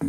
¿Qué 0.00 0.06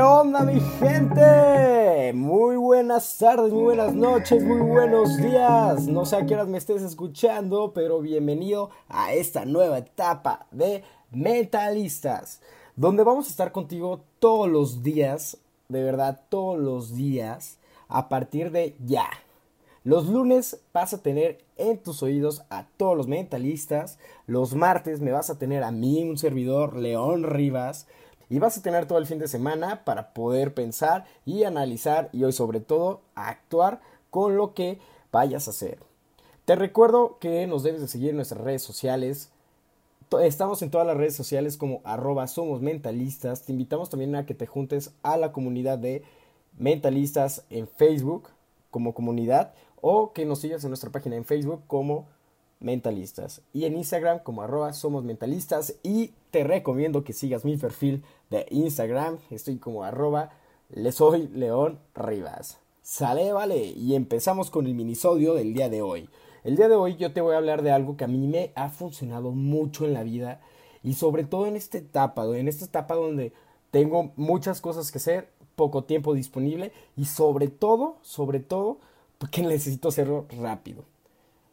onda 0.00 0.44
mi 0.44 0.60
gente? 0.78 2.12
Muy 2.14 2.56
buenas 2.56 3.18
tardes, 3.18 3.52
muy 3.52 3.64
buenas 3.64 3.92
noches, 3.94 4.44
muy 4.44 4.60
buenos 4.60 5.16
días. 5.16 5.88
No 5.88 6.04
sé 6.04 6.14
a 6.16 6.26
qué 6.26 6.34
horas 6.34 6.46
me 6.46 6.58
estés 6.58 6.82
escuchando, 6.82 7.72
pero 7.74 8.00
bienvenido 8.00 8.70
a 8.88 9.14
esta 9.14 9.44
nueva 9.44 9.78
etapa 9.78 10.46
de 10.52 10.84
Mentalistas, 11.10 12.40
donde 12.76 13.02
vamos 13.02 13.26
a 13.26 13.30
estar 13.30 13.50
contigo 13.50 14.04
todos 14.20 14.48
los 14.48 14.84
días, 14.84 15.38
de 15.68 15.82
verdad 15.82 16.20
todos 16.28 16.56
los 16.56 16.94
días, 16.94 17.58
a 17.88 18.08
partir 18.08 18.52
de 18.52 18.76
ya. 18.78 19.08
Los 19.84 20.06
lunes 20.08 20.60
vas 20.72 20.92
a 20.92 21.02
tener 21.02 21.44
en 21.56 21.78
tus 21.78 22.02
oídos 22.02 22.42
a 22.50 22.66
todos 22.76 22.96
los 22.96 23.08
mentalistas. 23.08 23.98
Los 24.26 24.54
martes 24.54 25.00
me 25.00 25.12
vas 25.12 25.30
a 25.30 25.38
tener 25.38 25.62
a 25.62 25.70
mí, 25.70 26.02
un 26.02 26.18
servidor, 26.18 26.76
León 26.76 27.22
Rivas 27.22 27.86
y 28.30 28.38
vas 28.38 28.58
a 28.58 28.62
tener 28.62 28.86
todo 28.86 28.98
el 28.98 29.06
fin 29.06 29.18
de 29.18 29.28
semana 29.28 29.84
para 29.84 30.12
poder 30.12 30.54
pensar 30.54 31.06
y 31.24 31.44
analizar 31.44 32.10
y 32.12 32.24
hoy 32.24 32.32
sobre 32.32 32.60
todo 32.60 33.00
actuar 33.14 33.80
con 34.10 34.36
lo 34.36 34.54
que 34.54 34.78
vayas 35.10 35.48
a 35.48 35.50
hacer. 35.50 35.78
Te 36.44 36.56
recuerdo 36.56 37.18
que 37.18 37.46
nos 37.46 37.62
debes 37.62 37.80
de 37.80 37.88
seguir 37.88 38.10
en 38.10 38.16
nuestras 38.16 38.40
redes 38.40 38.62
sociales. 38.62 39.30
Estamos 40.22 40.62
en 40.62 40.70
todas 40.70 40.86
las 40.86 40.96
redes 40.96 41.14
sociales 41.14 41.56
como 41.56 41.80
arroba 41.84 42.26
somos 42.26 42.60
mentalistas. 42.60 43.44
Te 43.44 43.52
invitamos 43.52 43.90
también 43.90 44.14
a 44.16 44.26
que 44.26 44.34
te 44.34 44.46
juntes 44.46 44.92
a 45.02 45.16
la 45.16 45.32
comunidad 45.32 45.78
de 45.78 46.02
mentalistas 46.58 47.44
en 47.50 47.68
Facebook 47.68 48.28
como 48.70 48.94
comunidad 48.94 49.54
o 49.80 50.12
que 50.12 50.24
nos 50.24 50.40
sigas 50.40 50.64
en 50.64 50.70
nuestra 50.70 50.90
página 50.90 51.16
en 51.16 51.24
Facebook 51.24 51.62
como 51.66 52.06
mentalistas 52.60 53.42
y 53.52 53.64
en 53.64 53.76
Instagram 53.76 54.20
como 54.20 54.42
arroba 54.42 54.72
somos 54.72 55.04
mentalistas 55.04 55.76
y 55.82 56.12
te 56.30 56.44
recomiendo 56.44 57.04
que 57.04 57.12
sigas 57.12 57.44
mi 57.44 57.56
perfil 57.56 58.02
de 58.30 58.46
Instagram 58.50 59.18
estoy 59.30 59.58
como 59.58 59.84
arroba 59.84 60.30
le 60.70 60.92
soy 60.92 61.28
León 61.28 61.78
Rivas. 61.94 62.58
Sale 62.82 63.32
vale 63.32 63.64
y 63.64 63.94
empezamos 63.94 64.50
con 64.50 64.66
el 64.66 64.74
minisodio 64.74 65.34
del 65.34 65.54
día 65.54 65.68
de 65.68 65.82
hoy. 65.82 66.08
El 66.44 66.56
día 66.56 66.68
de 66.68 66.74
hoy 66.74 66.96
yo 66.96 67.12
te 67.12 67.20
voy 67.20 67.34
a 67.34 67.38
hablar 67.38 67.62
de 67.62 67.70
algo 67.70 67.96
que 67.96 68.04
a 68.04 68.08
mí 68.08 68.26
me 68.26 68.52
ha 68.54 68.68
funcionado 68.68 69.30
mucho 69.30 69.84
en 69.84 69.94
la 69.94 70.02
vida 70.02 70.40
y 70.82 70.94
sobre 70.94 71.24
todo 71.24 71.46
en 71.46 71.56
esta 71.56 71.78
etapa 71.78 72.24
en 72.36 72.48
esta 72.48 72.64
etapa 72.64 72.94
donde 72.94 73.32
tengo 73.70 74.12
muchas 74.16 74.60
cosas 74.60 74.90
que 74.90 74.98
hacer 74.98 75.28
poco 75.56 75.84
tiempo 75.84 76.14
disponible 76.14 76.72
y 76.96 77.06
sobre 77.06 77.48
todo 77.48 77.96
sobre 78.02 78.40
todo 78.40 78.78
porque 79.18 79.42
necesito 79.42 79.88
hacerlo 79.88 80.26
rápido 80.40 80.84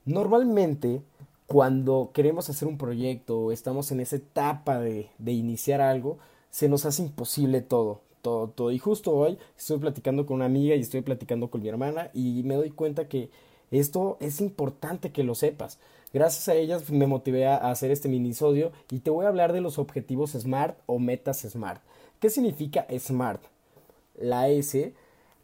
Normalmente, 0.05 1.01
cuando 1.47 2.11
queremos 2.13 2.47
hacer 2.49 2.67
un 2.67 2.77
proyecto 2.77 3.39
o 3.39 3.51
estamos 3.51 3.91
en 3.91 3.99
esa 3.99 4.17
etapa 4.17 4.79
de, 4.79 5.09
de, 5.17 5.31
iniciar 5.31 5.81
algo, 5.81 6.19
se 6.51 6.69
nos 6.69 6.85
hace 6.85 7.01
imposible 7.01 7.61
todo, 7.61 8.01
todo, 8.21 8.49
todo. 8.49 8.71
Y 8.71 8.77
justo 8.77 9.11
hoy 9.11 9.39
estoy 9.57 9.79
platicando 9.79 10.27
con 10.27 10.35
una 10.35 10.45
amiga 10.45 10.75
y 10.75 10.81
estoy 10.81 11.01
platicando 11.01 11.49
con 11.49 11.63
mi 11.63 11.69
hermana 11.69 12.11
y 12.13 12.43
me 12.43 12.53
doy 12.53 12.69
cuenta 12.69 13.07
que 13.07 13.31
esto 13.71 14.17
es 14.19 14.41
importante 14.41 15.11
que 15.11 15.23
lo 15.23 15.33
sepas. 15.33 15.79
Gracias 16.13 16.47
a 16.49 16.53
ellas 16.53 16.91
me 16.91 17.07
motivé 17.07 17.47
a 17.47 17.57
hacer 17.71 17.89
este 17.89 18.07
minisodio 18.07 18.71
y 18.91 18.99
te 18.99 19.09
voy 19.09 19.25
a 19.25 19.29
hablar 19.29 19.53
de 19.53 19.61
los 19.61 19.79
objetivos 19.79 20.31
SMART 20.33 20.77
o 20.85 20.99
metas 20.99 21.41
SMART. 21.41 21.81
¿Qué 22.19 22.29
significa 22.29 22.85
SMART? 22.95 23.41
La 24.19 24.49
S 24.49 24.93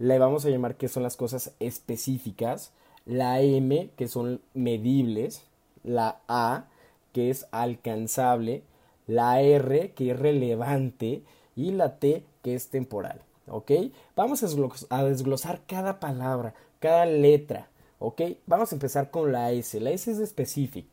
le 0.02 0.18
vamos 0.20 0.46
a 0.46 0.50
llamar 0.50 0.76
que 0.76 0.88
son 0.88 1.04
las 1.04 1.16
cosas 1.16 1.54
específicas 1.60 2.74
la 3.06 3.42
M, 3.42 3.90
que 3.98 4.08
son 4.08 4.42
medibles, 4.54 5.44
la 5.84 6.20
A, 6.28 6.66
que 7.14 7.30
es 7.30 7.48
alcanzable, 7.52 8.64
la 9.08 9.42
R, 9.42 9.92
que 9.92 10.12
es 10.12 10.20
relevante, 10.20 11.24
y 11.56 11.72
la 11.72 12.00
T, 12.00 12.24
que 12.44 12.56
es 12.56 12.70
temporal. 12.70 13.22
¿Ok? 13.48 13.72
Vamos 14.16 14.44
a 14.90 15.04
desglosar 15.04 15.62
cada 15.68 16.00
palabra, 16.00 16.54
cada 16.80 17.06
letra. 17.06 17.68
¿Ok? 18.00 18.22
Vamos 18.46 18.72
a 18.72 18.76
empezar 18.76 19.12
con 19.12 19.32
la 19.32 19.52
S. 19.52 19.80
La 19.80 19.92
S 19.92 20.12
es 20.12 20.30
specific. 20.30 20.86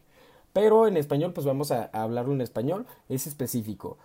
Pero 0.52 0.88
en 0.88 0.96
español, 0.96 1.32
pues 1.32 1.46
vamos 1.46 1.70
a 1.70 1.84
hablarlo 1.92 2.32
en 2.32 2.40
español, 2.40 2.86
es 3.08 3.26
específico. 3.26 3.98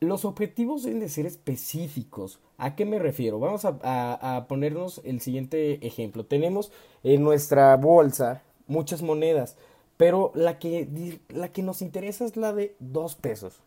Los 0.00 0.24
objetivos 0.24 0.84
deben 0.84 1.00
de 1.00 1.08
ser 1.08 1.26
específicos. 1.26 2.38
¿A 2.56 2.76
qué 2.76 2.84
me 2.84 2.98
refiero? 2.98 3.40
Vamos 3.40 3.64
a, 3.64 4.46
ponernos 4.48 5.00
el 5.04 5.20
siguiente 5.20 5.84
ejemplo. 5.86 6.24
Tenemos 6.24 6.70
en 7.02 7.22
nuestra 7.22 7.76
bolsa 7.76 8.42
muchas 8.68 9.02
monedas, 9.02 9.56
pero 9.96 10.30
la 10.34 10.58
que, 10.58 11.18
la 11.28 11.48
que 11.48 11.62
nos 11.62 11.82
interesa 11.82 12.24
es 12.24 12.36
la 12.36 12.52
de 12.52 12.76
dos 12.78 13.16
pesos. 13.16 13.60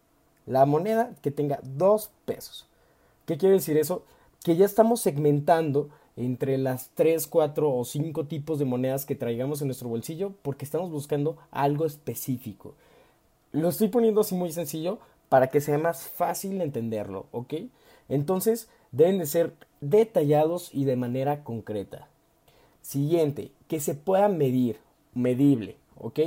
La 0.45 0.65
moneda 0.65 1.15
que 1.21 1.31
tenga 1.31 1.59
dos 1.63 2.11
pesos. 2.25 2.67
¿Qué 3.25 3.37
quiere 3.37 3.55
decir 3.55 3.77
eso? 3.77 4.03
Que 4.43 4.55
ya 4.55 4.65
estamos 4.65 5.01
segmentando 5.01 5.89
entre 6.15 6.57
las 6.57 6.89
tres, 6.93 7.27
cuatro 7.27 7.73
o 7.73 7.83
cinco 7.83 8.25
tipos 8.25 8.59
de 8.59 8.65
monedas 8.65 9.05
que 9.05 9.15
traigamos 9.15 9.61
en 9.61 9.67
nuestro 9.67 9.89
bolsillo 9.89 10.33
porque 10.41 10.65
estamos 10.65 10.91
buscando 10.91 11.37
algo 11.51 11.85
específico. 11.85 12.73
Lo 13.51 13.69
estoy 13.69 13.89
poniendo 13.89 14.21
así 14.21 14.35
muy 14.35 14.51
sencillo 14.51 14.99
para 15.31 15.47
que 15.47 15.61
sea 15.61 15.77
más 15.77 16.09
fácil 16.09 16.59
entenderlo, 16.59 17.27
¿ok? 17.31 17.53
Entonces 18.09 18.67
deben 18.91 19.17
de 19.17 19.25
ser 19.25 19.53
detallados 19.79 20.69
y 20.73 20.83
de 20.83 20.97
manera 20.97 21.45
concreta. 21.45 22.09
Siguiente, 22.81 23.53
que 23.69 23.79
se 23.79 23.95
pueda 23.95 24.27
medir, 24.27 24.81
medible, 25.13 25.77
¿ok? 25.97 26.19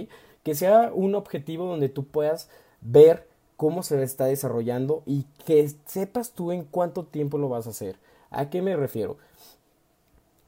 Que 0.42 0.54
sea 0.54 0.90
un 0.94 1.14
objetivo 1.16 1.66
donde 1.66 1.90
tú 1.90 2.06
puedas 2.06 2.48
ver 2.80 3.28
cómo 3.58 3.82
se 3.82 4.02
está 4.02 4.24
desarrollando 4.24 5.02
y 5.04 5.26
que 5.44 5.68
sepas 5.84 6.30
tú 6.30 6.50
en 6.50 6.64
cuánto 6.64 7.04
tiempo 7.04 7.36
lo 7.36 7.50
vas 7.50 7.66
a 7.66 7.70
hacer. 7.70 7.96
¿A 8.30 8.48
qué 8.48 8.62
me 8.62 8.74
refiero? 8.74 9.18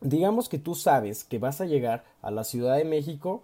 Digamos 0.00 0.48
que 0.48 0.58
tú 0.58 0.74
sabes 0.74 1.24
que 1.24 1.38
vas 1.38 1.60
a 1.60 1.66
llegar 1.66 2.04
a 2.22 2.30
la 2.30 2.42
Ciudad 2.42 2.78
de 2.78 2.86
México 2.86 3.42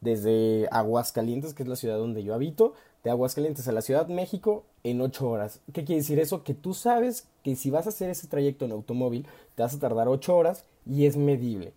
desde 0.00 0.68
Aguascalientes, 0.70 1.52
que 1.52 1.64
es 1.64 1.68
la 1.68 1.76
ciudad 1.76 1.98
donde 1.98 2.24
yo 2.24 2.32
habito, 2.32 2.72
de 3.04 3.10
Aguascalientes 3.10 3.68
a 3.68 3.72
la 3.72 3.82
Ciudad 3.82 4.06
de 4.06 4.14
México 4.14 4.64
en 4.82 5.00
8 5.02 5.28
horas. 5.28 5.60
¿Qué 5.72 5.84
quiere 5.84 6.00
decir 6.00 6.18
eso? 6.18 6.42
Que 6.42 6.54
tú 6.54 6.72
sabes 6.72 7.28
que 7.42 7.54
si 7.54 7.70
vas 7.70 7.86
a 7.86 7.90
hacer 7.90 8.08
ese 8.08 8.26
trayecto 8.26 8.64
en 8.64 8.72
automóvil, 8.72 9.26
te 9.54 9.62
vas 9.62 9.74
a 9.74 9.78
tardar 9.78 10.08
8 10.08 10.34
horas 10.34 10.64
y 10.86 11.04
es 11.04 11.16
medible. 11.16 11.74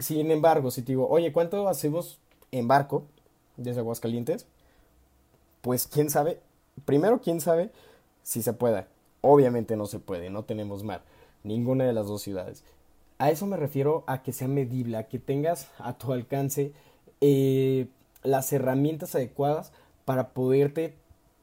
Sin 0.00 0.32
embargo, 0.32 0.72
si 0.72 0.82
te 0.82 0.92
digo, 0.92 1.08
oye, 1.08 1.32
¿cuánto 1.32 1.68
hacemos 1.68 2.18
en 2.50 2.66
barco 2.66 3.04
desde 3.56 3.80
Aguascalientes? 3.80 4.46
Pues 5.60 5.86
quién 5.86 6.10
sabe. 6.10 6.40
Primero, 6.84 7.20
quién 7.20 7.40
sabe 7.40 7.70
si 8.24 8.42
se 8.42 8.52
pueda. 8.52 8.88
Obviamente 9.20 9.76
no 9.76 9.86
se 9.86 10.00
puede, 10.00 10.28
no 10.28 10.42
tenemos 10.42 10.82
mar. 10.82 11.02
Ninguna 11.44 11.84
de 11.84 11.92
las 11.92 12.08
dos 12.08 12.20
ciudades. 12.20 12.64
A 13.18 13.30
eso 13.30 13.46
me 13.46 13.56
refiero 13.56 14.02
a 14.08 14.24
que 14.24 14.32
sea 14.32 14.48
medible, 14.48 14.96
a 14.96 15.06
que 15.06 15.20
tengas 15.20 15.68
a 15.78 15.96
tu 15.96 16.12
alcance 16.12 16.72
eh, 17.20 17.86
las 18.24 18.52
herramientas 18.52 19.14
adecuadas 19.14 19.72
para 20.04 20.30
poderte 20.30 20.94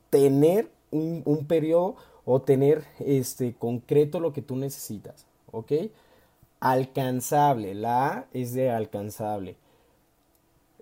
tener 0.10 0.72
un, 0.92 1.46
periodo 1.48 1.96
o 2.26 2.42
tener 2.42 2.86
este 3.00 3.54
concreto 3.54 4.20
lo 4.20 4.34
que 4.34 4.42
tú 4.42 4.56
necesitas, 4.56 5.26
¿ok? 5.52 5.72
Alcanzable, 6.60 7.76
la 7.76 8.08
A 8.08 8.26
es 8.34 8.54
de 8.54 8.70
alcanzable. 8.70 9.56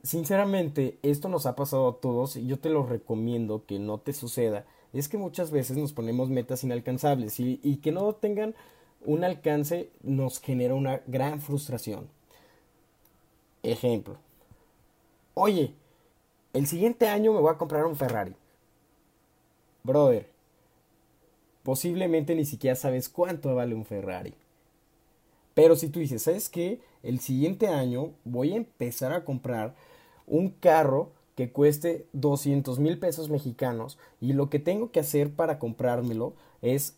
Sinceramente, 0.04 0.98
esto 1.04 1.30
nos 1.30 1.46
ha 1.46 1.56
pasado 1.56 1.90
a 1.90 1.98
todos 1.98 2.36
y 2.38 2.48
yo 2.48 2.60
te 2.60 2.70
lo 2.70 2.86
recomiendo 2.86 3.66
que 3.66 3.80
no 3.80 3.98
te 3.98 4.14
suceda. 4.14 4.66
Es 4.94 5.10
que 5.10 5.18
muchas 5.18 5.52
veces 5.52 5.78
nos 5.78 5.94
ponemos 5.94 6.30
metas 6.30 6.64
inalcanzables 6.64 7.40
y, 7.40 7.60
y 7.62 7.78
que 7.78 7.92
no 7.92 8.14
tengan 8.14 8.56
un 9.06 9.24
alcance 9.24 9.90
nos 10.02 10.40
genera 10.40 10.74
una 10.74 11.02
gran 11.08 11.42
frustración. 11.42 12.08
Ejemplo. 13.64 14.18
Oye, 15.34 15.74
el 16.58 16.66
siguiente 16.66 17.08
año 17.08 17.34
me 17.34 17.40
voy 17.40 17.52
a 17.52 17.58
comprar 17.58 17.86
un 17.86 17.96
Ferrari. 17.96 18.34
Brother, 19.84 20.28
posiblemente 21.62 22.34
ni 22.34 22.46
siquiera 22.46 22.76
sabes 22.76 23.10
cuánto 23.10 23.54
vale 23.54 23.76
un 23.76 23.86
Ferrari. 23.86 24.34
Pero 25.54 25.76
si 25.76 25.90
tú 25.90 26.00
dices, 26.00 26.24
¿sabes 26.24 26.50
qué? 26.50 26.82
El 27.04 27.20
siguiente 27.20 27.68
año 27.68 28.12
voy 28.26 28.54
a 28.54 28.58
empezar 28.58 29.14
a 29.14 29.24
comprar 29.24 29.76
un 30.26 30.50
carro 30.50 31.12
que 31.36 31.52
cueste 31.52 32.08
200 32.14 32.80
mil 32.80 32.98
pesos 32.98 33.30
mexicanos 33.30 34.00
y 34.20 34.34
lo 34.34 34.50
que 34.50 34.58
tengo 34.58 34.92
que 34.92 35.00
hacer 35.00 35.32
para 35.32 35.60
comprármelo 35.60 36.34
es 36.64 36.96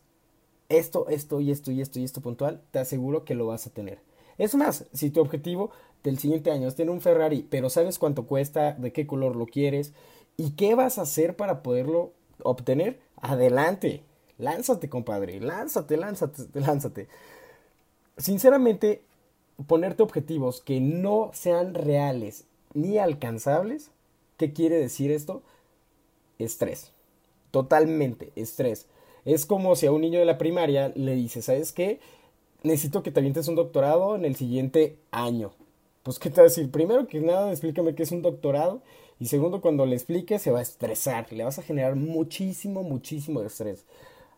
esto, 0.69 1.09
esto 1.09 1.41
y 1.41 1.51
esto 1.51 1.71
y 1.71 1.81
esto 1.81 1.99
y 1.99 2.05
esto 2.05 2.21
puntual, 2.21 2.61
te 2.71 2.79
aseguro 2.79 3.25
que 3.25 3.35
lo 3.35 3.47
vas 3.47 3.67
a 3.67 3.71
tener. 3.71 3.99
Es 4.37 4.55
más, 4.55 4.85
si 4.93 5.09
tu 5.09 5.19
objetivo 5.19 5.71
del 6.03 6.19
siguiente 6.19 6.51
año 6.51 6.71
tener 6.71 6.91
un 6.91 7.01
Ferrari, 7.01 7.45
pero 7.49 7.69
sabes 7.69 7.99
cuánto 7.99 8.25
cuesta, 8.25 8.73
de 8.73 8.91
qué 8.93 9.05
color 9.05 9.35
lo 9.35 9.45
quieres 9.45 9.93
y 10.37 10.51
qué 10.51 10.75
vas 10.75 10.97
a 10.97 11.03
hacer 11.03 11.35
para 11.35 11.61
poderlo 11.61 12.11
obtener, 12.43 12.99
adelante. 13.17 14.03
Lánzate, 14.37 14.89
compadre. 14.89 15.39
Lánzate, 15.41 15.97
lánzate, 15.97 16.59
lánzate. 16.59 17.07
Sinceramente, 18.17 19.01
ponerte 19.67 20.03
objetivos 20.03 20.61
que 20.61 20.79
no 20.79 21.31
sean 21.33 21.73
reales 21.73 22.45
ni 22.73 22.97
alcanzables, 22.97 23.91
¿qué 24.37 24.53
quiere 24.53 24.77
decir 24.77 25.11
esto? 25.11 25.41
Estrés. 26.37 26.91
Totalmente, 27.51 28.31
estrés. 28.35 28.87
Es 29.25 29.45
como 29.45 29.75
si 29.75 29.85
a 29.85 29.91
un 29.91 30.01
niño 30.01 30.19
de 30.19 30.25
la 30.25 30.37
primaria 30.37 30.91
le 30.95 31.15
dices, 31.15 31.45
¿sabes 31.45 31.73
qué? 31.73 31.99
Necesito 32.63 33.03
que 33.03 33.11
te 33.11 33.19
avientes 33.19 33.47
un 33.47 33.55
doctorado 33.55 34.15
en 34.15 34.25
el 34.25 34.35
siguiente 34.35 34.97
año. 35.11 35.51
Pues, 36.03 36.19
¿qué 36.19 36.29
te 36.29 36.37
va 36.37 36.43
a 36.43 36.49
decir? 36.49 36.71
Primero 36.71 37.07
que 37.07 37.19
nada, 37.19 37.51
explícame 37.51 37.95
qué 37.95 38.03
es 38.03 38.11
un 38.11 38.21
doctorado. 38.21 38.81
Y 39.19 39.25
segundo, 39.27 39.61
cuando 39.61 39.85
le 39.85 39.95
expliques, 39.95 40.41
se 40.41 40.51
va 40.51 40.59
a 40.59 40.63
estresar. 40.63 41.31
Le 41.31 41.43
vas 41.43 41.59
a 41.59 41.63
generar 41.63 41.95
muchísimo, 41.95 42.83
muchísimo 42.83 43.41
estrés. 43.41 43.85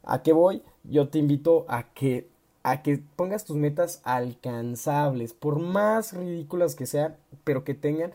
¿A 0.04 0.24
qué 0.24 0.34
voy? 0.34 0.64
Yo 0.84 1.10
te 1.10 1.20
invito 1.20 1.66
a 1.68 1.84
que, 1.94 2.28
a 2.64 2.82
que 2.82 3.00
pongas 3.16 3.46
tus 3.46 3.58
metas 3.58 4.02
alcanzables, 4.04 5.34
por 5.34 5.60
más 5.60 6.14
ridículas 6.14 6.76
que 6.76 6.88
sean, 6.88 7.16
pero 7.44 7.64
que 7.64 7.76
tengan 7.76 8.12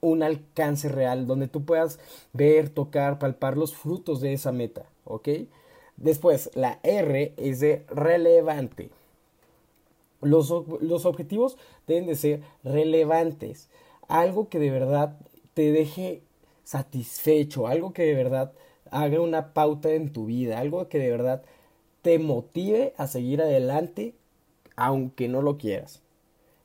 un 0.00 0.22
alcance 0.22 0.88
real, 0.88 1.26
donde 1.26 1.48
tú 1.48 1.64
puedas 1.64 1.98
ver, 2.32 2.68
tocar, 2.68 3.18
palpar 3.18 3.56
los 3.56 3.74
frutos 3.74 4.20
de 4.20 4.34
esa 4.34 4.52
meta, 4.52 4.84
¿ok? 5.04 5.28
Después, 5.96 6.50
la 6.54 6.78
R 6.82 7.32
es 7.36 7.60
de 7.60 7.84
relevante. 7.88 8.90
Los, 10.24 10.52
los, 10.80 11.06
objetivos 11.06 11.56
deben 11.86 12.06
de 12.06 12.16
ser 12.16 12.42
relevantes, 12.62 13.68
algo 14.08 14.48
que 14.48 14.58
de 14.58 14.70
verdad 14.70 15.18
te 15.54 15.70
deje 15.70 16.22
satisfecho, 16.64 17.66
algo 17.66 17.92
que 17.92 18.02
de 18.02 18.14
verdad 18.14 18.52
haga 18.90 19.20
una 19.20 19.52
pauta 19.52 19.92
en 19.92 20.12
tu 20.12 20.26
vida, 20.26 20.58
algo 20.58 20.88
que 20.88 20.98
de 20.98 21.10
verdad 21.10 21.42
te 22.02 22.18
motive 22.18 22.94
a 22.96 23.06
seguir 23.06 23.40
adelante 23.42 24.14
aunque 24.76 25.28
no 25.28 25.42
lo 25.42 25.58
quieras. 25.58 26.00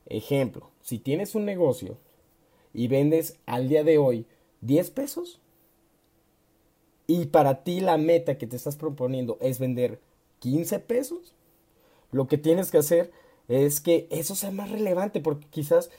Ejemplo, 0.06 0.70
si 0.82 0.98
tienes 0.98 1.36
un 1.36 1.46
negocio 1.46 1.98
y 2.74 2.88
vendes 2.88 3.38
al 3.46 3.70
día 3.70 3.84
de 3.84 3.98
hoy 3.98 4.26
10 4.62 4.90
pesos 4.92 5.40
y 7.08 7.28
para 7.28 7.64
ti 7.64 7.80
la 7.80 7.98
meta 7.98 8.38
que 8.38 8.48
te 8.48 8.56
estás 8.56 8.76
proponiendo 8.76 9.38
es 9.42 9.60
vender 9.60 10.00
15 10.40 10.80
pesos, 10.80 11.34
lo 12.12 12.28
que 12.28 12.38
tienes 12.38 12.72
que 12.72 12.80
hacer 12.80 13.12
es 13.50 13.82
que 13.82 14.08
eso 14.12 14.36
sea 14.36 14.52
más 14.52 14.72
relevante 14.72 15.20
porque 15.20 15.48
quizás 15.50 15.90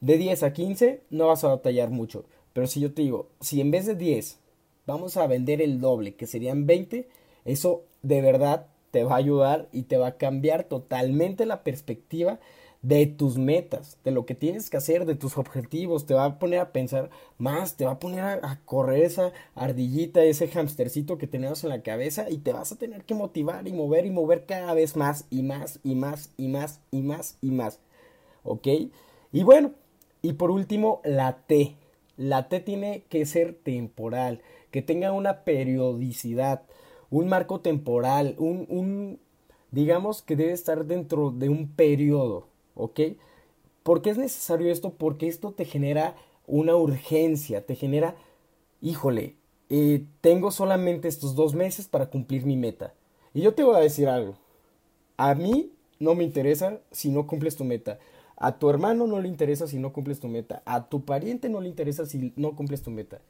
de 0.00 0.18
10 0.18 0.42
a 0.42 0.52
15 0.52 1.02
no 1.10 1.28
vas 1.28 1.44
a 1.44 1.48
batallar 1.48 1.90
mucho. 1.90 2.24
Pero 2.52 2.66
si 2.66 2.80
yo 2.80 2.92
te 2.92 3.02
digo, 3.02 3.28
si 3.40 3.60
en 3.60 3.70
vez 3.70 3.86
de 3.86 3.94
10 3.94 4.38
vamos 4.86 5.16
a 5.16 5.26
vender 5.26 5.62
el 5.62 5.80
doble, 5.80 6.14
que 6.14 6.26
serían 6.26 6.66
20, 6.66 7.08
eso 7.44 7.84
de 8.02 8.20
verdad 8.20 8.66
te 8.90 9.04
va 9.04 9.14
a 9.14 9.18
ayudar 9.18 9.68
y 9.72 9.82
te 9.82 9.96
va 9.96 10.08
a 10.08 10.16
cambiar 10.16 10.64
totalmente 10.64 11.46
la 11.46 11.62
perspectiva 11.62 12.38
de 12.86 13.06
tus 13.06 13.36
metas, 13.36 13.98
de 14.04 14.12
lo 14.12 14.26
que 14.26 14.36
tienes 14.36 14.70
que 14.70 14.76
hacer, 14.76 15.06
de 15.06 15.16
tus 15.16 15.38
objetivos, 15.38 16.06
te 16.06 16.14
va 16.14 16.24
a 16.24 16.38
poner 16.38 16.60
a 16.60 16.70
pensar 16.70 17.10
más, 17.36 17.76
te 17.76 17.84
va 17.84 17.92
a 17.92 17.98
poner 17.98 18.22
a, 18.22 18.60
correr 18.64 19.02
esa 19.02 19.32
ardillita, 19.56 20.22
ese 20.22 20.48
hamstercito 20.48 21.18
que 21.18 21.26
tenemos 21.26 21.64
en 21.64 21.70
la 21.70 21.82
cabeza 21.82 22.30
y 22.30 22.38
te 22.38 22.52
vas 22.52 22.70
a 22.70 22.76
tener 22.76 23.02
que 23.02 23.16
motivar 23.16 23.66
y 23.66 23.72
mover 23.72 24.06
y 24.06 24.10
mover 24.10 24.46
cada 24.46 24.72
vez 24.72 24.94
más 24.96 25.24
y 25.30 25.42
más 25.42 25.80
y 25.82 25.96
más 25.96 26.30
y 26.36 26.46
más 26.46 26.80
y 26.92 27.02
más 27.02 27.38
y 27.42 27.50
más. 27.50 27.80
¿Ok? 28.44 28.68
Y 29.32 29.42
bueno, 29.42 29.72
y 30.22 30.34
por 30.34 30.52
último, 30.52 31.00
la 31.04 31.38
T. 31.38 31.74
La 32.16 32.48
T 32.48 32.60
tiene 32.60 33.02
que 33.08 33.26
ser 33.26 33.54
temporal 33.54 34.42
que 34.70 34.80
tenga 34.82 35.10
una 35.10 35.42
periodicidad, 35.42 36.62
un 37.10 37.28
marco 37.28 37.60
temporal, 37.60 38.36
un, 38.38 38.66
un 38.68 39.18
digamos 39.72 40.22
que 40.22 40.36
debe 40.36 40.52
estar 40.52 40.84
dentro 40.86 41.32
de 41.32 41.48
un 41.48 41.68
periodo, 41.68 42.46
¿ok? 42.76 43.00
¿Por 43.82 44.02
qué 44.02 44.10
es 44.10 44.18
necesario 44.18 44.70
esto? 44.70 44.94
Porque 44.94 45.26
esto 45.26 45.52
te 45.52 45.64
genera 45.64 46.14
una 46.46 46.76
urgencia, 46.76 47.66
te 47.66 47.74
genera, 47.74 48.14
híjole, 48.80 49.34
eh, 49.68 50.04
tengo 50.20 50.52
solamente 50.52 51.08
estos 51.08 51.34
dos 51.34 51.54
meses 51.54 51.88
para 51.88 52.06
cumplir 52.06 52.46
mi 52.46 52.56
meta. 52.56 52.94
Y 53.34 53.42
yo 53.42 53.54
te 53.54 53.64
voy 53.64 53.74
a 53.74 53.80
decir 53.80 54.08
algo, 54.08 54.36
a 55.16 55.34
mí 55.34 55.72
no 55.98 56.14
me 56.14 56.22
interesa 56.22 56.78
si 56.92 57.10
no 57.10 57.26
cumples 57.26 57.56
tu 57.56 57.64
meta. 57.64 57.98
A 58.36 58.58
tu 58.58 58.70
hermano 58.70 59.06
no 59.06 59.20
le 59.20 59.28
interesa 59.28 59.66
si 59.66 59.78
no 59.78 59.92
cumples 59.92 60.20
tu 60.20 60.28
meta. 60.28 60.62
A 60.66 60.88
tu 60.88 61.04
pariente 61.04 61.48
no 61.48 61.60
le 61.60 61.68
interesa 61.68 62.06
si 62.06 62.32
no 62.36 62.54
cumples 62.54 62.82
tu 62.82 62.90
meta 62.90 63.20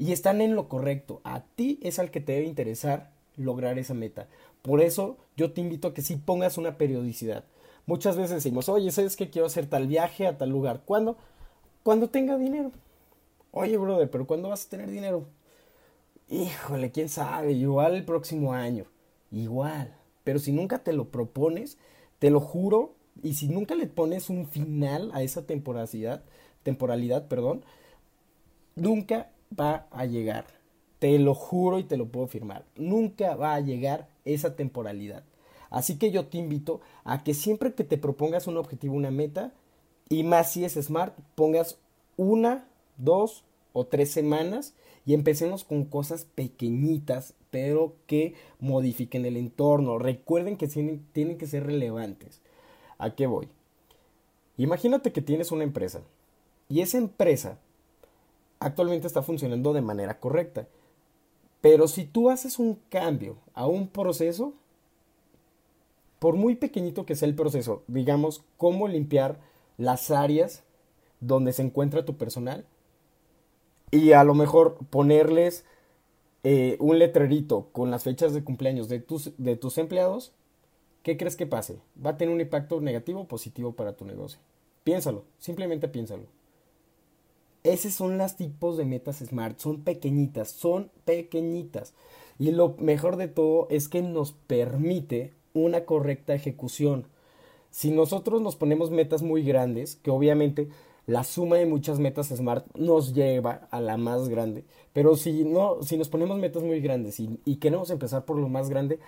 y 0.00 0.12
están 0.12 0.40
en 0.40 0.54
lo 0.54 0.66
correcto. 0.66 1.20
A 1.24 1.42
ti 1.42 1.78
es 1.82 1.98
al 1.98 2.10
que 2.10 2.22
te 2.22 2.32
debe 2.32 2.46
interesar 2.46 3.10
lograr 3.36 3.78
esa 3.78 3.92
meta. 3.92 4.28
Por 4.62 4.80
eso 4.80 5.18
yo 5.36 5.52
te 5.52 5.60
invito 5.60 5.88
a 5.88 5.94
que 5.94 6.00
sí 6.00 6.16
pongas 6.16 6.56
una 6.56 6.78
periodicidad. 6.78 7.44
Muchas 7.90 8.16
veces 8.16 8.36
decimos, 8.36 8.68
oye, 8.68 8.92
¿sabes 8.92 9.16
que 9.16 9.30
quiero 9.30 9.46
hacer 9.46 9.66
tal 9.66 9.88
viaje 9.88 10.28
a 10.28 10.38
tal 10.38 10.48
lugar? 10.48 10.82
¿Cuándo? 10.84 11.16
Cuando 11.82 12.06
tenga 12.06 12.38
dinero. 12.38 12.70
Oye, 13.50 13.76
brother, 13.78 14.08
pero 14.08 14.28
¿cuándo 14.28 14.48
vas 14.48 14.64
a 14.64 14.70
tener 14.70 14.88
dinero? 14.88 15.26
Híjole, 16.28 16.92
quién 16.92 17.08
sabe, 17.08 17.50
igual 17.50 17.96
el 17.96 18.04
próximo 18.04 18.52
año. 18.52 18.84
Igual. 19.32 19.92
Pero 20.22 20.38
si 20.38 20.52
nunca 20.52 20.84
te 20.84 20.92
lo 20.92 21.10
propones, 21.10 21.78
te 22.20 22.30
lo 22.30 22.38
juro, 22.38 22.94
y 23.24 23.34
si 23.34 23.48
nunca 23.48 23.74
le 23.74 23.88
pones 23.88 24.30
un 24.30 24.46
final 24.46 25.10
a 25.12 25.24
esa 25.24 25.44
temporalidad, 25.44 26.22
temporalidad, 26.62 27.26
perdón, 27.26 27.64
nunca 28.76 29.32
va 29.58 29.88
a 29.90 30.04
llegar. 30.04 30.46
Te 31.00 31.18
lo 31.18 31.34
juro 31.34 31.80
y 31.80 31.82
te 31.82 31.96
lo 31.96 32.06
puedo 32.06 32.28
firmar. 32.28 32.64
Nunca 32.76 33.34
va 33.34 33.54
a 33.54 33.60
llegar 33.60 34.06
esa 34.24 34.54
temporalidad. 34.54 35.24
Así 35.70 35.98
que 35.98 36.10
yo 36.10 36.26
te 36.26 36.38
invito 36.38 36.80
a 37.04 37.22
que 37.22 37.32
siempre 37.32 37.74
que 37.74 37.84
te 37.84 37.96
propongas 37.96 38.46
un 38.46 38.56
objetivo, 38.56 38.94
una 38.94 39.10
meta, 39.10 39.52
y 40.08 40.24
más 40.24 40.52
si 40.52 40.64
es 40.64 40.74
smart, 40.74 41.16
pongas 41.36 41.78
una, 42.16 42.66
dos 42.96 43.44
o 43.72 43.86
tres 43.86 44.10
semanas 44.10 44.74
y 45.06 45.14
empecemos 45.14 45.64
con 45.64 45.84
cosas 45.84 46.24
pequeñitas, 46.24 47.34
pero 47.50 47.94
que 48.06 48.34
modifiquen 48.58 49.24
el 49.24 49.36
entorno. 49.36 49.98
Recuerden 49.98 50.56
que 50.56 50.66
tienen, 50.66 51.06
tienen 51.12 51.38
que 51.38 51.46
ser 51.46 51.64
relevantes. 51.64 52.40
¿A 52.98 53.14
qué 53.14 53.26
voy? 53.26 53.48
Imagínate 54.56 55.12
que 55.12 55.22
tienes 55.22 55.52
una 55.52 55.64
empresa 55.64 56.02
y 56.68 56.80
esa 56.80 56.98
empresa 56.98 57.58
actualmente 58.58 59.06
está 59.06 59.22
funcionando 59.22 59.72
de 59.72 59.80
manera 59.80 60.20
correcta. 60.20 60.68
Pero 61.60 61.88
si 61.88 62.04
tú 62.04 62.30
haces 62.30 62.58
un 62.58 62.78
cambio 62.88 63.36
a 63.54 63.66
un 63.66 63.88
proceso, 63.88 64.54
por 66.20 66.36
muy 66.36 66.54
pequeñito 66.54 67.04
que 67.06 67.16
sea 67.16 67.26
el 67.26 67.34
proceso, 67.34 67.82
digamos, 67.88 68.44
cómo 68.56 68.86
limpiar 68.86 69.40
las 69.78 70.12
áreas 70.12 70.62
donde 71.18 71.52
se 71.52 71.62
encuentra 71.62 72.04
tu 72.04 72.16
personal 72.16 72.64
y 73.90 74.12
a 74.12 74.22
lo 74.22 74.34
mejor 74.34 74.76
ponerles 74.90 75.64
eh, 76.44 76.76
un 76.78 76.98
letrerito 76.98 77.68
con 77.72 77.90
las 77.90 78.04
fechas 78.04 78.32
de 78.32 78.44
cumpleaños 78.44 78.88
de 78.88 79.00
tus, 79.00 79.32
de 79.38 79.56
tus 79.56 79.78
empleados, 79.78 80.32
¿qué 81.02 81.16
crees 81.16 81.36
que 81.36 81.46
pase? 81.46 81.78
¿Va 82.04 82.10
a 82.10 82.16
tener 82.16 82.32
un 82.34 82.40
impacto 82.40 82.80
negativo 82.80 83.22
o 83.22 83.28
positivo 83.28 83.72
para 83.72 83.96
tu 83.96 84.04
negocio? 84.04 84.38
Piénsalo, 84.84 85.24
simplemente 85.38 85.88
piénsalo. 85.88 86.24
Esos 87.62 87.92
son 87.92 88.16
los 88.16 88.36
tipos 88.36 88.76
de 88.76 88.84
metas 88.84 89.18
SMART, 89.18 89.58
son 89.58 89.82
pequeñitas, 89.82 90.50
son 90.50 90.90
pequeñitas. 91.04 91.92
Y 92.38 92.52
lo 92.52 92.74
mejor 92.78 93.16
de 93.16 93.28
todo 93.28 93.66
es 93.70 93.88
que 93.88 94.00
nos 94.00 94.32
permite 94.32 95.34
una 95.54 95.84
correcta 95.84 96.34
ejecución. 96.34 97.06
Si 97.70 97.90
nosotros 97.90 98.42
nos 98.42 98.56
ponemos 98.56 98.90
metas 98.90 99.22
muy 99.22 99.42
grandes, 99.42 99.96
que 99.96 100.10
obviamente 100.10 100.68
la 101.06 101.24
suma 101.24 101.56
de 101.56 101.66
muchas 101.66 101.98
metas 101.98 102.28
SMART 102.28 102.66
nos 102.76 103.14
lleva 103.14 103.68
a 103.70 103.80
la 103.80 103.96
más 103.96 104.28
grande, 104.28 104.64
pero 104.92 105.16
si 105.16 105.44
no, 105.44 105.82
si 105.82 105.96
nos 105.96 106.08
ponemos 106.08 106.38
metas 106.38 106.62
muy 106.62 106.80
grandes 106.80 107.20
y, 107.20 107.56
queremos 107.56 107.90
empezar 107.90 108.24
por 108.24 108.36
lo 108.36 108.48
más 108.48 108.70
grande, 108.70 108.98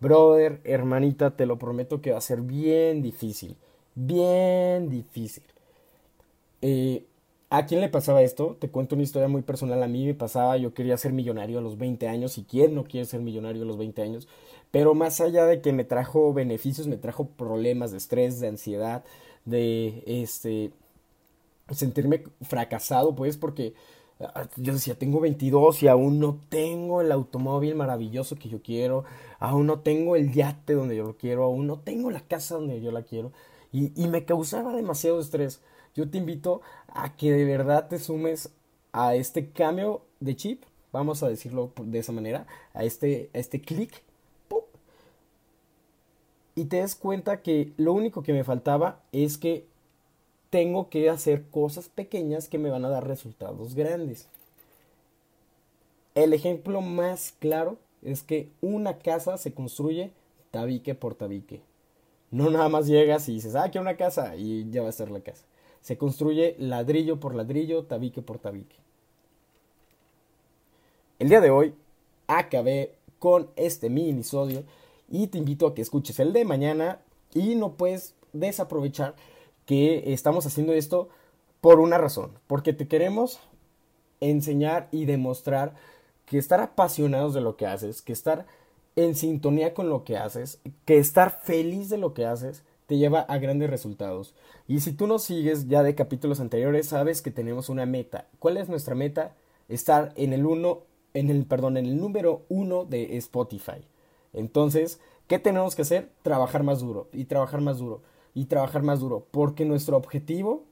brother, 0.00 0.60
hermanita, 0.64 1.36
te 1.36 1.46
lo 1.46 1.58
prometo 1.58 2.00
que 2.00 2.12
va 2.12 2.18
a 2.18 2.22
ser 2.22 2.40
bien 2.40 3.02
difícil, 3.02 3.56
bien 3.94 4.88
difícil. 4.88 5.44
Eh, 6.62 7.04
¿A 7.54 7.66
quién 7.66 7.82
le 7.82 7.90
pasaba 7.90 8.22
esto? 8.22 8.56
Te 8.58 8.70
cuento 8.70 8.94
una 8.94 9.04
historia 9.04 9.28
muy 9.28 9.42
personal. 9.42 9.82
A 9.82 9.86
mí 9.86 10.06
me 10.06 10.14
pasaba, 10.14 10.56
yo 10.56 10.72
quería 10.72 10.96
ser 10.96 11.12
millonario 11.12 11.58
a 11.58 11.60
los 11.60 11.76
20 11.76 12.08
años. 12.08 12.38
¿Y 12.38 12.44
quién 12.44 12.74
no 12.74 12.84
quiere 12.84 13.04
ser 13.04 13.20
millonario 13.20 13.64
a 13.64 13.66
los 13.66 13.76
20 13.76 14.00
años? 14.00 14.26
Pero 14.72 14.94
más 14.94 15.20
allá 15.20 15.46
de 15.46 15.60
que 15.60 15.72
me 15.72 15.84
trajo 15.84 16.32
beneficios, 16.32 16.88
me 16.88 16.96
trajo 16.96 17.26
problemas 17.26 17.92
de 17.92 17.98
estrés, 17.98 18.40
de 18.40 18.48
ansiedad, 18.48 19.04
de 19.44 20.02
este 20.06 20.72
sentirme 21.70 22.24
fracasado, 22.40 23.14
pues, 23.14 23.36
porque 23.36 23.74
ah, 24.20 24.48
yo 24.56 24.72
decía, 24.72 24.94
tengo 24.94 25.20
22 25.20 25.82
y 25.82 25.88
aún 25.88 26.18
no 26.18 26.38
tengo 26.48 27.02
el 27.02 27.12
automóvil 27.12 27.74
maravilloso 27.74 28.36
que 28.36 28.48
yo 28.48 28.62
quiero, 28.62 29.04
aún 29.38 29.66
no 29.66 29.80
tengo 29.80 30.16
el 30.16 30.32
yate 30.32 30.74
donde 30.74 30.96
yo 30.96 31.04
lo 31.04 31.16
quiero, 31.16 31.44
aún 31.44 31.66
no 31.66 31.78
tengo 31.78 32.10
la 32.10 32.20
casa 32.20 32.54
donde 32.56 32.80
yo 32.80 32.92
la 32.92 33.02
quiero, 33.02 33.32
y, 33.72 33.90
me 34.08 34.26
causaba 34.26 34.74
demasiado 34.74 35.18
estrés. 35.18 35.62
Yo 35.94 36.10
te 36.10 36.18
invito 36.18 36.60
a 36.88 37.16
que 37.16 37.32
de 37.32 37.44
verdad 37.46 37.88
te 37.88 37.98
sumes 37.98 38.50
a 38.92 39.14
este 39.14 39.50
cambio 39.50 40.02
de 40.20 40.36
chip, 40.36 40.64
vamos 40.92 41.22
a 41.22 41.28
decirlo 41.28 41.72
de 41.82 41.98
esa 41.98 42.12
manera, 42.12 42.46
a 42.74 42.84
este, 42.84 43.30
a 43.34 43.38
este 43.38 43.62
clic, 43.62 44.02
y 46.54 46.64
te 46.66 46.76
des 46.78 46.94
cuenta 46.94 47.42
que 47.42 47.72
lo 47.76 47.92
único 47.92 48.22
que 48.22 48.32
me 48.32 48.44
faltaba 48.44 49.00
es 49.12 49.38
que 49.38 49.64
tengo 50.50 50.90
que 50.90 51.08
hacer 51.08 51.44
cosas 51.50 51.88
pequeñas 51.88 52.48
que 52.48 52.58
me 52.58 52.70
van 52.70 52.84
a 52.84 52.90
dar 52.90 53.06
resultados 53.06 53.74
grandes. 53.74 54.28
El 56.14 56.34
ejemplo 56.34 56.82
más 56.82 57.34
claro 57.38 57.78
es 58.02 58.22
que 58.22 58.50
una 58.60 58.98
casa 58.98 59.38
se 59.38 59.54
construye 59.54 60.10
tabique 60.50 60.94
por 60.94 61.14
tabique. 61.14 61.62
No 62.30 62.50
nada 62.50 62.68
más 62.68 62.86
llegas 62.86 63.28
y 63.28 63.34
dices, 63.34 63.54
ah, 63.54 63.70
quiero 63.70 63.82
una 63.82 63.96
casa 63.96 64.36
y 64.36 64.70
ya 64.70 64.82
va 64.82 64.90
a 64.90 64.92
ser 64.92 65.10
la 65.10 65.20
casa. 65.20 65.44
Se 65.80 65.96
construye 65.96 66.54
ladrillo 66.58 67.18
por 67.18 67.34
ladrillo, 67.34 67.84
tabique 67.84 68.20
por 68.20 68.38
tabique. 68.38 68.76
El 71.18 71.28
día 71.28 71.40
de 71.40 71.50
hoy 71.50 71.74
acabé 72.26 72.94
con 73.18 73.48
este 73.56 73.88
minisodio 73.88 74.64
y 75.12 75.28
te 75.28 75.38
invito 75.38 75.66
a 75.66 75.74
que 75.74 75.82
escuches 75.82 76.18
el 76.18 76.32
de 76.32 76.44
mañana 76.44 76.98
y 77.34 77.54
no 77.54 77.74
puedes 77.74 78.14
desaprovechar 78.32 79.14
que 79.66 80.12
estamos 80.12 80.46
haciendo 80.46 80.72
esto 80.72 81.10
por 81.60 81.78
una 81.78 81.98
razón, 81.98 82.32
porque 82.48 82.72
te 82.72 82.88
queremos 82.88 83.38
enseñar 84.20 84.88
y 84.90 85.04
demostrar 85.04 85.74
que 86.24 86.38
estar 86.38 86.60
apasionados 86.60 87.34
de 87.34 87.42
lo 87.42 87.56
que 87.56 87.66
haces, 87.66 88.00
que 88.00 88.14
estar 88.14 88.46
en 88.96 89.14
sintonía 89.14 89.74
con 89.74 89.90
lo 89.90 90.02
que 90.02 90.16
haces, 90.16 90.60
que 90.86 90.98
estar 90.98 91.42
feliz 91.42 91.90
de 91.90 91.98
lo 91.98 92.14
que 92.14 92.24
haces, 92.24 92.62
te 92.86 92.96
lleva 92.96 93.20
a 93.20 93.38
grandes 93.38 93.70
resultados. 93.70 94.34
Y 94.66 94.80
si 94.80 94.92
tú 94.92 95.06
nos 95.06 95.24
sigues 95.24 95.68
ya 95.68 95.82
de 95.82 95.94
capítulos 95.94 96.40
anteriores, 96.40 96.88
sabes 96.88 97.20
que 97.20 97.30
tenemos 97.30 97.68
una 97.68 97.84
meta. 97.84 98.28
¿Cuál 98.38 98.56
es 98.56 98.68
nuestra 98.68 98.94
meta? 98.94 99.34
Estar 99.68 100.12
en 100.16 100.32
el 100.32 100.46
uno, 100.46 100.80
en 101.12 101.28
el, 101.30 101.44
perdón, 101.44 101.76
en 101.76 101.86
el 101.86 101.98
número 101.98 102.42
uno 102.48 102.84
de 102.84 103.16
Spotify. 103.18 103.84
Entonces, 104.32 105.00
¿qué 105.26 105.38
tenemos 105.38 105.74
que 105.74 105.82
hacer? 105.82 106.10
Trabajar 106.22 106.62
más 106.62 106.80
duro 106.80 107.08
y 107.12 107.24
trabajar 107.24 107.60
más 107.60 107.78
duro 107.78 108.02
y 108.34 108.46
trabajar 108.46 108.82
más 108.82 109.00
duro, 109.00 109.26
porque 109.30 109.64
nuestro 109.64 109.96
objetivo 109.96 110.64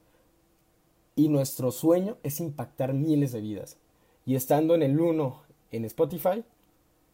y 1.15 1.29
nuestro 1.29 1.71
sueño 1.71 2.17
es 2.23 2.39
impactar 2.39 2.93
miles 2.93 3.31
de 3.31 3.41
vidas. 3.41 3.77
Y 4.25 4.35
estando 4.35 4.75
en 4.75 4.81
el 4.81 4.99
1 4.99 5.41
en 5.71 5.85
Spotify, 5.85 6.43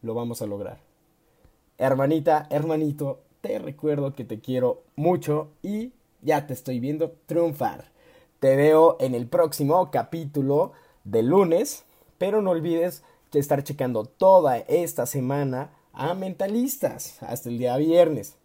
lo 0.02 0.14
vamos 0.14 0.40
a 0.42 0.46
lograr. 0.46 0.80
Hermanita, 1.76 2.46
hermanito, 2.50 3.20
te 3.40 3.58
recuerdo 3.58 4.14
que 4.14 4.24
te 4.24 4.40
quiero 4.40 4.82
mucho 4.96 5.48
y 5.62 5.92
ya 6.22 6.46
te 6.46 6.54
estoy 6.54 6.80
viendo 6.80 7.12
triunfar. 7.26 7.92
Te 8.40 8.56
veo 8.56 8.96
en 9.00 9.14
el 9.14 9.26
próximo 9.26 9.90
capítulo 9.90 10.72
de 11.04 11.22
lunes, 11.22 11.84
pero 12.18 12.42
no 12.42 12.50
olvides 12.50 13.02
estar 13.32 13.62
checando 13.62 14.04
toda 14.04 14.58
esta 14.58 15.06
semana 15.06 15.70
a 15.98 16.14
mentalistas 16.14 17.20
hasta 17.22 17.50
el 17.50 17.58
día 17.58 17.76
viernes. 17.76 18.36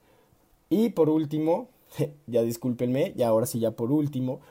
Y 0.70 0.90
por 0.90 1.10
último, 1.10 1.70
ya 2.28 2.42
discúlpenme, 2.42 3.14
y 3.16 3.22
ahora 3.22 3.46
sí 3.46 3.60
ya 3.60 3.72
por 3.72 3.92
último, 3.92 4.42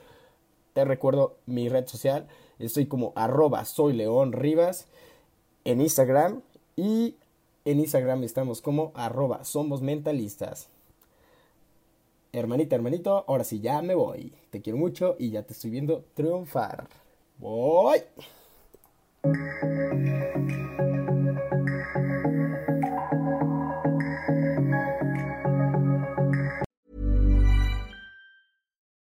te 0.73 0.85
recuerdo 0.85 1.35
mi 1.45 1.69
red 1.69 1.85
social, 1.85 2.27
estoy 2.57 2.87
como 2.87 3.11
arroba 3.15 3.65
soy 3.65 3.93
León 3.93 4.31
Rivas 4.31 4.87
en 5.65 5.81
Instagram 5.81 6.41
y 6.75 7.15
en 7.65 7.79
Instagram 7.79 8.23
estamos 8.23 8.61
como 8.61 8.91
arroba 8.95 9.43
somos 9.43 9.81
mentalistas. 9.81 10.69
Hermanita, 12.31 12.75
hermanito, 12.75 13.25
ahora 13.27 13.43
sí 13.43 13.59
ya 13.59 13.81
me 13.81 13.93
voy. 13.95 14.33
Te 14.49 14.61
quiero 14.61 14.79
mucho 14.79 15.15
y 15.19 15.29
ya 15.29 15.43
te 15.43 15.53
estoy 15.53 15.69
viendo 15.69 16.03
triunfar. 16.15 16.87
Voy. 17.37 18.01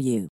you. 0.00 0.28